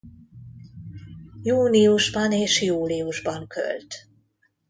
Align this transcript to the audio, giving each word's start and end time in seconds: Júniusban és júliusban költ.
Júniusban 1.41 2.31
és 2.31 2.61
júliusban 2.61 3.47
költ. 3.47 4.07